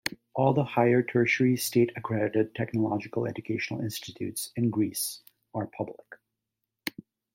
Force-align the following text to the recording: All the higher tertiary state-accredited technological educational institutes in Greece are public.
All 0.33 0.55
the 0.55 0.63
higher 0.63 1.03
tertiary 1.03 1.57
state-accredited 1.57 2.55
technological 2.55 3.27
educational 3.27 3.81
institutes 3.81 4.49
in 4.55 4.71
Greece 4.71 5.21
are 5.53 5.67
public. 5.67 6.15